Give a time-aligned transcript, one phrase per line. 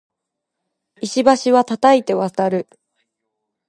[1.03, 2.67] 石橋は叩いて渡る